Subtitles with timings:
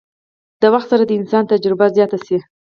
[0.61, 2.37] د وخت سره د انسان تجربه زياته شي